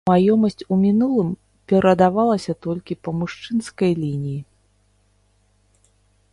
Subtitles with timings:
[0.09, 1.27] Маёмасць у мінулым
[1.73, 4.37] перадавалася толькі па мужчынскай лініі.